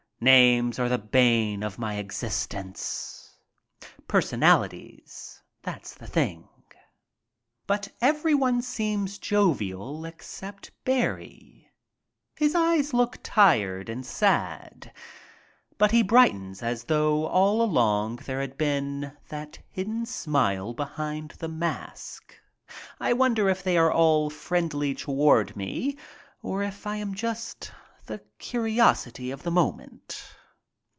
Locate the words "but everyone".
7.65-8.61